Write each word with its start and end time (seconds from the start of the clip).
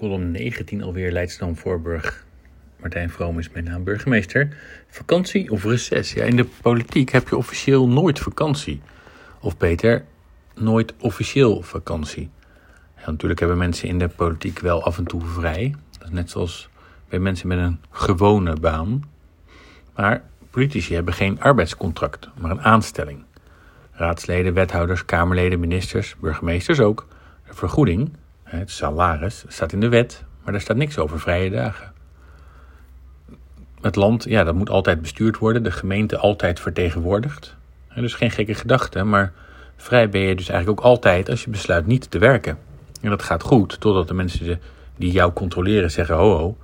column 0.00 0.30
19 0.30 0.82
alweer 0.82 1.12
Leidsdam 1.12 1.56
Voorburg. 1.56 2.24
Martijn 2.80 3.10
Vroom 3.10 3.38
is 3.38 3.50
mijn 3.50 3.64
naam, 3.64 3.84
burgemeester. 3.84 4.56
Vakantie 4.88 5.50
of 5.50 5.64
reces? 5.64 6.12
Ja, 6.12 6.24
in 6.24 6.36
de 6.36 6.46
politiek 6.62 7.10
heb 7.10 7.28
je 7.28 7.36
officieel 7.36 7.88
nooit 7.88 8.18
vakantie. 8.18 8.80
Of 9.40 9.56
beter, 9.56 10.04
nooit 10.54 10.94
officieel 10.98 11.62
vakantie. 11.62 12.30
Ja, 12.96 13.10
natuurlijk 13.10 13.40
hebben 13.40 13.58
mensen 13.58 13.88
in 13.88 13.98
de 13.98 14.08
politiek 14.08 14.58
wel 14.58 14.84
af 14.84 14.98
en 14.98 15.04
toe 15.04 15.20
vrij. 15.24 15.74
Dat 15.98 16.08
is 16.08 16.14
net 16.14 16.30
zoals 16.30 16.68
bij 17.08 17.18
mensen 17.18 17.48
met 17.48 17.58
een 17.58 17.80
gewone 17.90 18.56
baan. 18.56 19.02
Maar 19.94 20.22
politici 20.50 20.94
hebben 20.94 21.14
geen 21.14 21.40
arbeidscontract, 21.40 22.28
maar 22.38 22.50
een 22.50 22.62
aanstelling. 22.62 23.24
Raadsleden, 23.92 24.54
wethouders, 24.54 25.04
kamerleden, 25.04 25.60
ministers, 25.60 26.16
burgemeesters 26.20 26.80
ook. 26.80 27.06
De 27.46 27.54
vergoeding 27.54 28.10
het 28.58 28.70
salaris 28.70 29.44
staat 29.48 29.72
in 29.72 29.80
de 29.80 29.88
wet, 29.88 30.24
maar 30.42 30.52
daar 30.52 30.60
staat 30.62 30.76
niks 30.76 30.98
over 30.98 31.20
vrije 31.20 31.50
dagen. 31.50 31.92
Het 33.80 33.96
land, 33.96 34.24
ja, 34.24 34.44
dat 34.44 34.54
moet 34.54 34.70
altijd 34.70 35.00
bestuurd 35.00 35.38
worden, 35.38 35.62
de 35.62 35.70
gemeente 35.70 36.16
altijd 36.16 36.60
vertegenwoordigd. 36.60 37.56
Dus 37.94 38.14
geen 38.14 38.30
gekke 38.30 38.54
gedachte, 38.54 39.04
maar 39.04 39.32
vrij 39.76 40.08
ben 40.08 40.20
je 40.20 40.34
dus 40.34 40.48
eigenlijk 40.48 40.80
ook 40.80 40.86
altijd 40.86 41.28
als 41.28 41.44
je 41.44 41.50
besluit 41.50 41.86
niet 41.86 42.10
te 42.10 42.18
werken. 42.18 42.58
En 43.00 43.10
dat 43.10 43.22
gaat 43.22 43.42
goed, 43.42 43.80
totdat 43.80 44.08
de 44.08 44.14
mensen 44.14 44.60
die 44.96 45.12
jou 45.12 45.32
controleren 45.32 45.90
zeggen: 45.90 46.16
ho, 46.16 46.36
ho. 46.36 46.56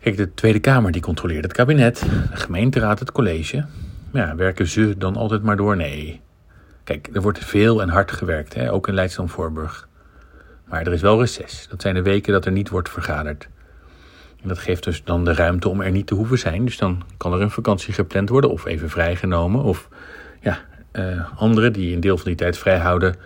Kijk, 0.00 0.16
de 0.16 0.34
Tweede 0.34 0.60
Kamer 0.60 0.92
die 0.92 1.02
controleert 1.02 1.44
het 1.44 1.52
kabinet, 1.52 2.00
de 2.30 2.36
gemeenteraad 2.36 2.98
het 2.98 3.12
college. 3.12 3.64
Ja, 4.12 4.36
werken 4.36 4.66
ze 4.66 4.94
dan 4.98 5.16
altijd 5.16 5.42
maar 5.42 5.56
door? 5.56 5.76
Nee. 5.76 6.20
Kijk, 6.84 7.08
er 7.12 7.22
wordt 7.22 7.38
veel 7.38 7.82
en 7.82 7.88
hard 7.88 8.12
gewerkt, 8.12 8.54
hè? 8.54 8.72
ook 8.72 8.88
in 8.88 8.94
Leidschendam-Voorburg. 8.94 9.88
Maar 10.72 10.86
er 10.86 10.92
is 10.92 11.00
wel 11.00 11.20
reces. 11.20 11.66
Dat 11.70 11.82
zijn 11.82 11.94
de 11.94 12.02
weken 12.02 12.32
dat 12.32 12.44
er 12.44 12.52
niet 12.52 12.68
wordt 12.68 12.88
vergaderd. 12.88 13.48
En 14.42 14.48
dat 14.48 14.58
geeft 14.58 14.84
dus 14.84 15.04
dan 15.04 15.24
de 15.24 15.34
ruimte 15.34 15.68
om 15.68 15.80
er 15.80 15.90
niet 15.90 16.06
te 16.06 16.14
hoeven 16.14 16.38
zijn. 16.38 16.64
Dus 16.64 16.76
dan 16.76 17.02
kan 17.16 17.32
er 17.32 17.40
een 17.40 17.50
vakantie 17.50 17.94
gepland 17.94 18.28
worden 18.28 18.50
of 18.50 18.64
even 18.64 18.90
vrijgenomen. 18.90 19.62
Of 19.62 19.88
ja, 20.40 20.58
uh, 20.92 21.38
anderen 21.40 21.72
die 21.72 21.94
een 21.94 22.00
deel 22.00 22.16
van 22.16 22.26
die 22.26 22.34
tijd 22.34 22.58
vrijhouden, 22.58 23.16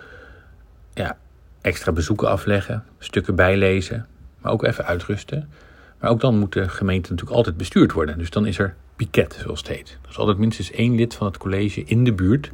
ja, 0.93 1.17
extra 1.61 1.91
bezoeken 1.91 2.29
afleggen, 2.29 2.83
stukken 2.99 3.35
bijlezen, 3.35 4.07
maar 4.41 4.51
ook 4.51 4.63
even 4.63 4.85
uitrusten. 4.85 5.49
Maar 5.99 6.09
ook 6.09 6.21
dan 6.21 6.39
moet 6.39 6.53
de 6.53 6.69
gemeente 6.69 7.09
natuurlijk 7.09 7.37
altijd 7.37 7.57
bestuurd 7.57 7.91
worden. 7.91 8.17
Dus 8.17 8.29
dan 8.29 8.45
is 8.45 8.59
er 8.59 8.75
piket, 8.95 9.37
zoals 9.41 9.59
het 9.59 9.67
heet. 9.67 9.97
Er 10.03 10.09
is 10.09 10.17
altijd 10.17 10.37
minstens 10.37 10.71
één 10.71 10.95
lid 10.95 11.13
van 11.13 11.27
het 11.27 11.37
college 11.37 11.83
in 11.83 12.03
de 12.03 12.13
buurt. 12.13 12.51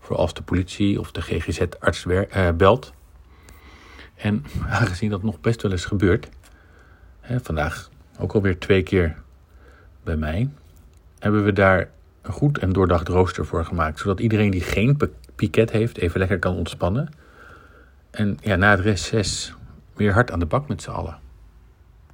Voor 0.00 0.16
als 0.16 0.34
de 0.34 0.42
politie 0.42 1.00
of 1.00 1.12
de 1.12 1.22
GGZ-arts 1.22 2.04
uh, 2.04 2.50
belt. 2.56 2.94
En 4.16 4.44
aangezien 4.68 5.10
dat 5.10 5.22
nog 5.22 5.40
best 5.40 5.62
wel 5.62 5.70
eens 5.70 5.84
gebeurt, 5.84 6.28
hè, 7.20 7.40
vandaag 7.40 7.90
ook 8.18 8.32
alweer 8.32 8.58
twee 8.58 8.82
keer 8.82 9.16
bij 10.04 10.16
mij, 10.16 10.48
hebben 11.18 11.44
we 11.44 11.52
daar 11.52 11.88
een 12.22 12.32
goed 12.32 12.58
en 12.58 12.72
doordacht 12.72 13.08
rooster 13.08 13.46
voor 13.46 13.64
gemaakt. 13.64 13.98
Zodat 13.98 14.20
iedereen 14.20 14.50
die 14.50 14.60
geen 14.60 14.98
piket 15.34 15.70
heeft, 15.70 15.98
even 15.98 16.18
lekker 16.18 16.38
kan 16.38 16.56
ontspannen. 16.56 17.08
En 18.10 18.38
ja, 18.40 18.56
na 18.56 18.70
het 18.70 18.80
reces 18.80 19.54
weer 19.94 20.12
hard 20.12 20.30
aan 20.30 20.38
de 20.38 20.46
bak 20.46 20.68
met 20.68 20.82
z'n 20.82 20.90
allen. 20.90 21.18